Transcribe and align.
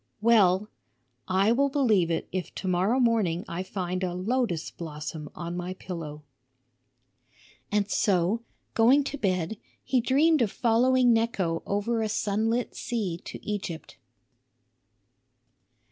Well, 0.19 0.67
I 1.27 1.51
will 1.51 1.69
believe 1.69 2.09
it 2.09 2.27
if 2.31 2.55
to 2.55 2.67
morrow 2.67 2.99
morning 2.99 3.45
I 3.47 3.61
find 3.61 4.03
a 4.03 4.15
lotus 4.15 4.71
blossom 4.71 5.29
on 5.35 5.55
my 5.55 5.75
pillow." 5.75 6.23
And 7.71 7.87
so, 7.87 8.41
going 8.73 9.03
to 9.03 9.19
bed, 9.19 9.57
he 9.83 10.01
dreamed 10.01 10.41
of 10.41 10.51
following 10.51 11.13
Necho 11.13 11.61
over 11.67 12.01
a 12.01 12.09
sunlit 12.09 12.73
sea 12.73 13.19
to 13.25 13.47
Egypt. 13.47 13.97